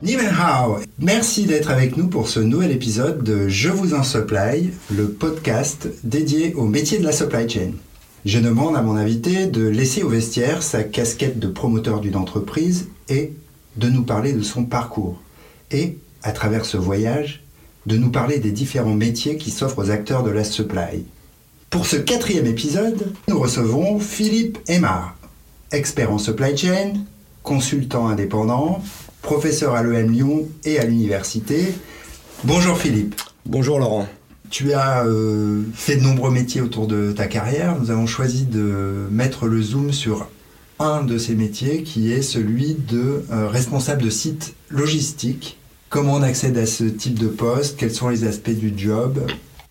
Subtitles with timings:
[0.00, 0.16] Ni
[1.00, 5.88] Merci d'être avec nous pour ce nouvel épisode de Je vous en supply, le podcast
[6.04, 7.72] dédié au métier de la supply chain.
[8.24, 12.86] Je demande à mon invité de laisser au vestiaire sa casquette de promoteur d'une entreprise
[13.08, 13.32] et
[13.76, 15.20] de nous parler de son parcours.
[15.72, 17.42] Et, à travers ce voyage,
[17.86, 21.06] de nous parler des différents métiers qui s'offrent aux acteurs de la supply.
[21.70, 25.16] Pour ce quatrième épisode, nous recevons Philippe Aymar,
[25.72, 26.92] expert en supply chain,
[27.48, 28.82] consultant indépendant,
[29.22, 31.72] professeur à l'EM Lyon et à l'université.
[32.44, 33.18] Bonjour Philippe.
[33.46, 34.06] Bonjour Laurent.
[34.50, 37.74] Tu as euh, fait de nombreux métiers autour de ta carrière.
[37.80, 40.28] Nous avons choisi de mettre le zoom sur
[40.78, 45.56] un de ces métiers qui est celui de euh, responsable de site logistique.
[45.88, 47.78] Comment on accède à ce type de poste?
[47.78, 49.20] Quels sont les aspects du job?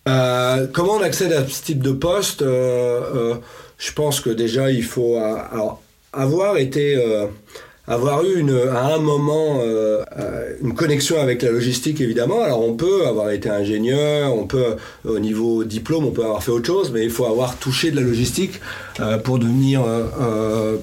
[0.08, 2.44] Euh, Comment on accède à ce type de poste?
[2.44, 5.20] Je pense que déjà il faut
[6.12, 6.98] avoir été
[7.88, 12.44] avoir eu à un moment euh, euh, une connexion avec la logistique évidemment.
[12.44, 16.52] Alors on peut avoir été ingénieur, on peut au niveau diplôme, on peut avoir fait
[16.52, 18.60] autre chose, mais il faut avoir touché de la logistique
[19.00, 19.84] euh, pour devenir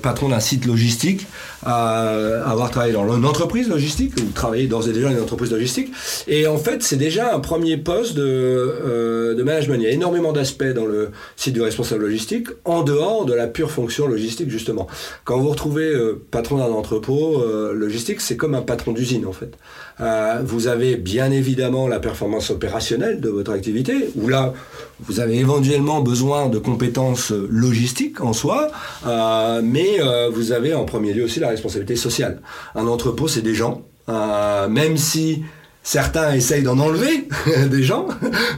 [0.03, 1.27] patron d'un site logistique,
[1.63, 5.93] avoir travaillé dans une entreprise logistique ou travailler d'ores et déjà dans une entreprise logistique.
[6.27, 9.77] Et en fait, c'est déjà un premier poste de, de management.
[9.77, 13.47] Il y a énormément d'aspects dans le site du responsable logistique en dehors de la
[13.47, 14.87] pure fonction logistique justement.
[15.25, 15.93] Quand vous retrouvez
[16.31, 19.53] patron d'un entreprise euh, logistique, c'est comme un patron d'usine en fait.
[20.01, 24.53] Euh, vous avez bien évidemment la performance opérationnelle de votre activité, où là,
[25.01, 28.69] vous avez éventuellement besoin de compétences logistiques en soi,
[29.07, 29.99] euh, mais
[30.33, 32.41] vous avez en premier lieu aussi la responsabilité sociale.
[32.75, 35.43] Un entrepôt, c'est des gens, même si
[35.87, 37.29] Certains essayent d'en enlever
[37.71, 38.09] des gens,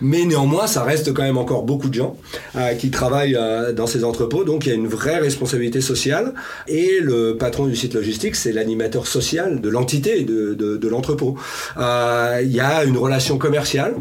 [0.00, 2.16] mais néanmoins, ça reste quand même encore beaucoup de gens
[2.54, 4.44] euh, qui travaillent euh, dans ces entrepôts.
[4.44, 6.34] Donc, il y a une vraie responsabilité sociale.
[6.68, 11.36] Et le patron du site logistique, c'est l'animateur social de l'entité de, de, l'entrepôt.
[11.78, 13.96] Euh, il y a une relation commerciale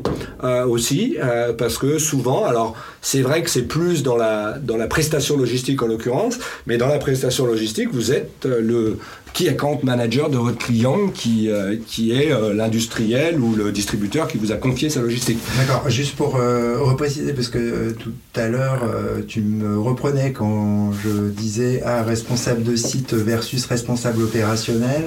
[0.68, 1.18] aussi,
[1.58, 5.82] parce que souvent, alors c'est vrai que c'est plus dans la, dans la prestation logistique
[5.82, 6.38] en l'occurrence,
[6.68, 9.00] mais dans la prestation logistique, vous êtes le
[9.36, 14.30] qui account manager de votre client qui, euh, qui est euh, l'industriel ou le distributeur
[14.30, 15.40] qui vous a confié sa logistique.
[15.58, 18.84] D'accord, juste pour euh, repréciser, parce que tout à l'heure
[19.28, 25.04] tu me reprenais quand je disais ah, responsable de site versus responsable opérationnel.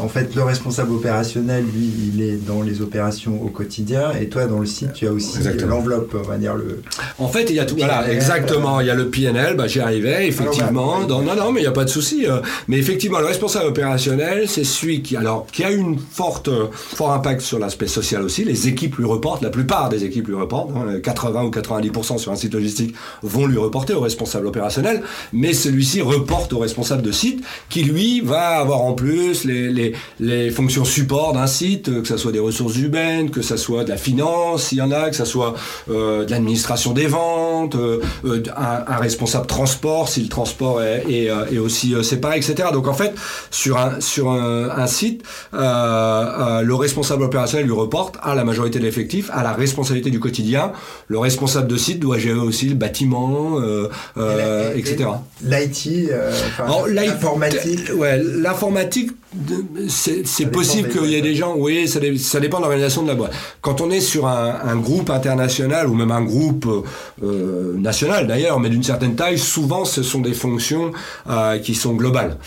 [0.00, 4.46] en fait, le responsable opérationnel, lui, il est dans les opérations au quotidien, et toi,
[4.46, 6.82] dans le site, tu as aussi l'enveloppe, on va dire le.
[7.18, 7.74] En fait, il y a tout.
[7.76, 8.80] Voilà, exactement.
[8.80, 11.00] Il y a le PNL, bah, j'y arrivais, effectivement.
[11.00, 12.26] non, non, mais il n'y a pas de souci.
[12.68, 17.40] mais effectivement, le responsable opérationnel, c'est celui qui, alors, qui a une forte, fort impact
[17.40, 18.44] sur l'aspect social aussi.
[18.44, 20.70] Les équipes lui reportent, la plupart des équipes lui reportent,
[21.02, 25.02] 80 hein, ou 90% sur un site logistique vont lui reporter au responsable opérationnel,
[25.32, 30.50] mais celui-ci reporte au responsable de site qui, lui, va avoir en plus les, les,
[30.50, 33.96] fonctions support d'un site, que ce soit des ressources humaines, que ce soit de la
[33.96, 35.54] finance, s'il y en a, que ce soit
[35.90, 41.58] euh, de l'administration des ventes, euh, euh, un, responsable transport, si le transport est, est,
[41.58, 42.68] aussi séparé, etc.
[42.72, 43.14] Donc fait,
[43.50, 45.22] sur un, sur un, site,
[45.54, 50.10] euh, euh, le responsable opérationnel lui reporte à la majorité de l'effectif, à la responsabilité
[50.10, 50.72] du quotidien.
[51.08, 53.88] Le responsable de site doit gérer aussi le bâtiment, euh,
[54.74, 55.08] etc.
[55.42, 56.10] L'IT,
[56.88, 57.90] l'informatique.
[57.96, 59.10] Ouais, l'informatique,
[59.88, 63.14] c'est possible qu'il y ait des gens, oui, ça, ça dépend de l'organisation de la
[63.14, 63.32] boîte.
[63.60, 66.66] Quand on est sur un, groupe international ou même un groupe
[67.20, 70.92] national d'ailleurs, mais d'une certaine taille, souvent ce sont des fonctions
[71.62, 72.38] qui sont globales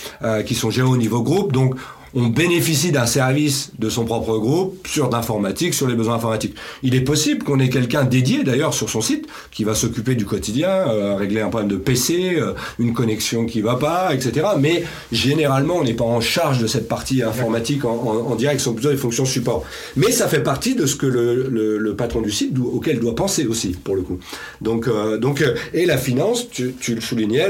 [0.46, 1.52] qui sont gérés au niveau groupe.
[1.52, 1.75] Donc,
[2.13, 6.55] on bénéficie d'un service de son propre groupe sur l'informatique, sur les besoins informatiques.
[6.83, 10.25] Il est possible qu'on ait quelqu'un dédié d'ailleurs sur son site qui va s'occuper du
[10.25, 14.47] quotidien, euh, régler un problème de PC, euh, une connexion qui va pas, etc.
[14.59, 18.91] Mais généralement, on n'est pas en charge de cette partie informatique en, direct, sont plutôt
[18.91, 19.63] des fonctions support.
[19.95, 23.69] Mais ça fait partie de ce que le, patron du site auquel doit penser aussi,
[23.69, 24.17] pour le coup.
[24.61, 25.19] Donc, euh,
[25.73, 27.47] et la finance, tu, tu le soulignais,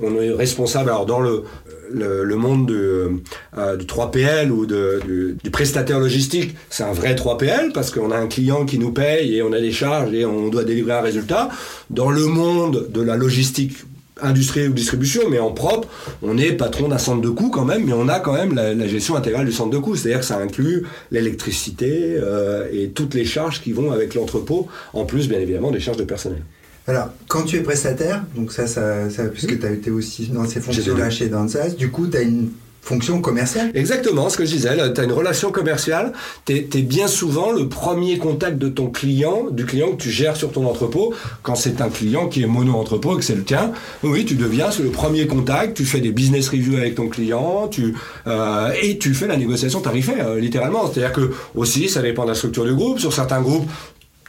[0.00, 1.44] on est responsable alors dans le
[1.92, 8.10] le, monde euh, du 3PL ou du, prestataire logistique, c'est un vrai 3PL parce qu'on
[8.10, 10.92] a un client qui nous paye et on a des charges et on doit délivrer
[10.94, 11.48] un résultat.
[11.90, 13.76] Dans le monde de la logistique
[14.20, 15.88] industrielle ou distribution, mais en propre,
[16.22, 18.86] on est patron d'un centre de coûts quand même, mais on a quand même la,
[18.86, 19.96] gestion intégrale du centre de coûts.
[19.96, 25.04] C'est-à-dire que ça inclut l'électricité euh, et toutes les charges qui vont avec l'entrepôt, en
[25.04, 26.42] plus bien évidemment des charges de personnel.
[26.88, 30.60] Alors, quand tu es prestataire, donc ça, ça, puisque tu as été aussi dans ces
[30.60, 32.50] fonctions-là chez Danzas, du coup, tu as une
[32.82, 33.70] fonction commerciale.
[33.74, 36.12] Exactement, ce que je disais, tu as une relation commerciale,
[36.44, 40.36] tu es, bien souvent le premier contact de ton client, du client que tu gères
[40.36, 43.70] sur ton entrepôt, quand c'est un client qui est mono-entrepôt et que c'est le tien,
[44.02, 47.94] oui, tu deviens le premier contact, tu fais des business reviews avec ton client, tu,
[48.26, 50.90] euh, et tu fais la négociation tarifaire, euh, littéralement.
[50.90, 53.70] C'est-à-dire que aussi, ça dépend de la structure du groupe, sur certains groupes,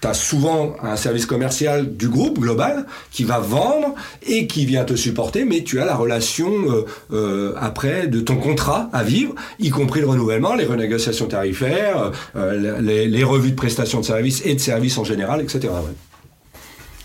[0.03, 3.95] tu as souvent un service commercial du groupe global qui va vendre
[4.27, 8.35] et qui vient te supporter, mais tu as la relation euh, euh, après de ton
[8.35, 14.01] contrat à vivre, y compris le renouvellement, les renégociations tarifaires, euh, les, revues de prestations
[14.01, 15.69] de services et de services en général, etc.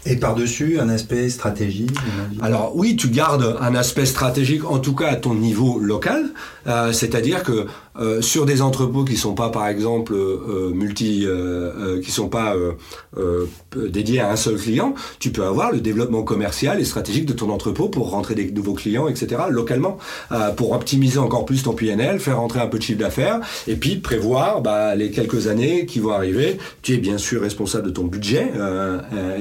[0.05, 1.97] Et par-dessus, un aspect stratégique
[2.43, 6.31] Alors oui, tu gardes un aspect stratégique, en tout cas à ton niveau local,
[6.93, 7.67] c'est-à-dire que
[7.99, 11.27] euh, sur des entrepôts qui sont pas par exemple euh, euh, multi
[12.03, 12.55] qui sont pas
[13.77, 17.50] dédiés à un seul client, tu peux avoir le développement commercial et stratégique de ton
[17.50, 19.43] entrepôt pour rentrer des nouveaux clients, etc.
[19.50, 19.99] localement,
[20.56, 23.97] pour optimiser encore plus ton PNL, faire rentrer un peu de chiffre d'affaires et puis
[23.97, 26.59] prévoir bah, les quelques années qui vont arriver.
[26.83, 28.53] Tu es bien sûr responsable de ton budget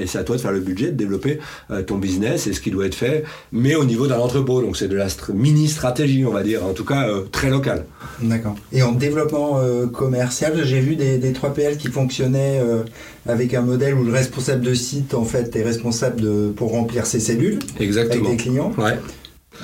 [0.00, 1.38] et c'est à toi de faire le budget, de développer
[1.86, 4.60] ton business et ce qui doit être fait, mais au niveau d'un entrepôt.
[4.60, 7.84] Donc c'est de la mini stratégie, on va dire, en tout cas très local.
[8.20, 8.47] D'accord.
[8.72, 12.82] Et en développement euh, commercial, j'ai vu des, 3PL qui fonctionnaient euh,
[13.26, 17.06] avec un modèle où le responsable de site, en fait, est responsable de, pour remplir
[17.06, 18.26] ses cellules Exactement.
[18.26, 18.72] avec des clients.
[18.78, 18.98] Ouais.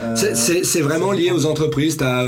[0.03, 1.97] Euh, c'est vraiment lié aux entreprises.
[2.01, 2.27] As,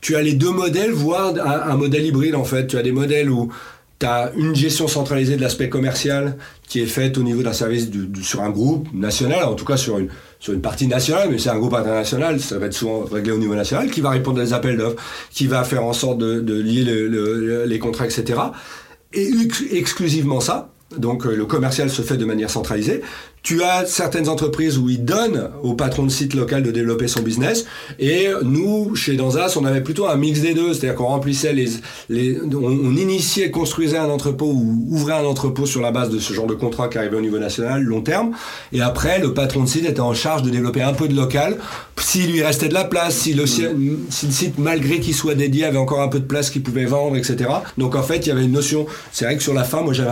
[0.00, 2.66] tu as les deux modèles, voire un, un, modèle hybride, en fait.
[2.66, 3.50] Tu as des modèles où
[3.98, 6.36] tu as une gestion centralisée de l'aspect commercial
[6.68, 7.88] qui est faite au niveau d'un service
[8.22, 10.08] sur un groupe national, en tout cas sur une,
[10.40, 13.38] sur une partie nationale, mais c'est un groupe international, ça va être souvent réglé au
[13.38, 16.54] niveau national, qui va répondre à des appels d'offres, qui va faire en sorte de,
[16.54, 16.84] lier
[17.66, 18.40] les contrats, etc.
[19.12, 19.30] Et
[19.72, 23.02] exclusivement ça, donc euh, le commercial se fait de manière centralisée.
[23.42, 27.22] Tu as certaines entreprises où ils donnent au patron de site local de développer son
[27.22, 27.66] business.
[27.98, 30.74] Et nous, chez Danzas, on avait plutôt un mix des deux.
[30.74, 31.70] C'est-à-dire qu'on remplissait les,
[32.52, 36.46] on, initiait, construisait un entrepôt ou ouvrait un entrepôt sur la base de ce genre
[36.46, 38.32] de contrat qui arrivait au niveau national, long terme.
[38.72, 41.58] Et après, le patron de site était en charge de développer un peu de local.
[41.96, 45.64] S'il lui restait de la place, si le, si le site, malgré qu'il soit dédié,
[45.64, 47.50] avait encore un peu de place qu'il pouvait vendre, etc.
[47.78, 48.86] Donc en fait, il y avait une notion.
[49.12, 50.10] C'est vrai que sur la fin, moi, j'avais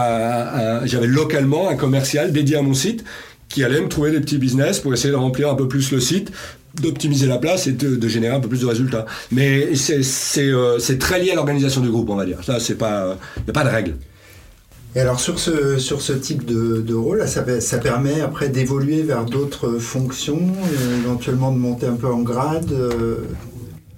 [1.06, 3.04] localement un commercial dédié à mon site
[3.48, 6.00] qui allait me trouver des petits business pour essayer de remplir un peu plus le
[6.00, 6.32] site
[6.80, 9.06] d'optimiser la place et de, générer un peu plus de résultats.
[9.32, 12.38] Mais euh, c'est très lié à l'organisation du groupe, on va dire.
[12.44, 13.94] Ça, c'est pas, il n'y a pas de règle.
[14.94, 19.26] Et alors sur ce, sur ce type de, rôle, ça, ça, permet après d'évoluer vers
[19.26, 20.40] d'autres fonctions,
[21.04, 23.16] éventuellement de monter un peu en grade euh?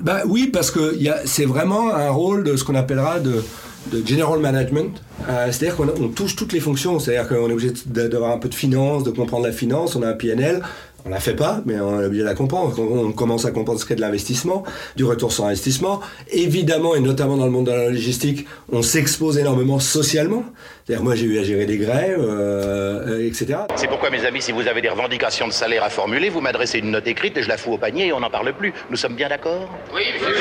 [0.00, 3.44] Bah, Oui, parce que c'est vraiment un rôle de ce qu'on appellera de,
[3.90, 5.02] de general management.
[5.29, 6.99] Euh, c'est-à-dire qu'on touche toutes les fonctions.
[6.99, 9.96] C'est-à-dire qu'on est obligé d'avoir un peu de finance, de comprendre la finance.
[9.96, 10.62] On a un PNL.
[11.06, 12.76] On la fait pas, mais on est obligé de la comprendre.
[12.79, 14.64] On commence à comprendre ce qu'est de l'investissement,
[14.96, 16.00] du retour sur investissement.
[16.32, 20.44] Évidemment, et notamment dans le monde de la logistique, on s'expose énormément socialement.
[20.84, 23.61] C'est-à-dire, moi, j'ai eu à gérer des grèves, euh, etc.
[23.76, 26.79] C'est pourquoi, mes amis, si vous avez des revendications de salaire à formuler, vous m'adressez
[26.79, 28.75] une note écrite et je la fous au panier et on n'en parle plus.
[28.91, 29.69] Nous sommes bien d'accord?
[29.94, 30.34] Oui, monsieur.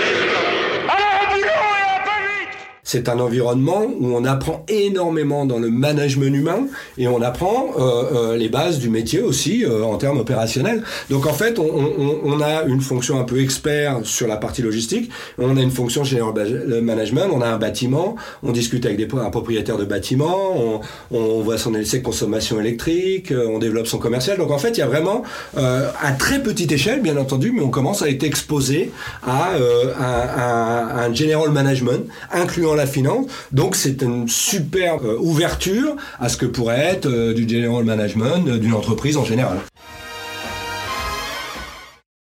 [2.88, 6.68] C'est un environnement où on apprend énormément dans le management humain
[6.98, 10.84] et on apprend euh, euh, les bases du métier aussi euh, en termes opérationnels.
[11.10, 15.57] Donc en fait, on, a une fonction un peu expert sur la partie logistique, on
[15.57, 16.34] a une fonction général
[16.81, 20.81] management, on a un bâtiment, on discute avec des, un propriétaire de bâtiment,
[21.12, 24.38] on, voit son LC consommation électrique, on développe son commercial.
[24.38, 25.24] Donc en fait, il y a vraiment
[25.57, 28.92] à très petite échelle, bien entendu, mais on commence à être exposé
[29.24, 29.56] à,
[30.00, 33.25] à un general management, incluant la finance.
[33.51, 38.48] Donc c'est une super euh, ouverture à ce que pourrait être euh, du general management
[38.57, 39.57] d'une entreprise en général.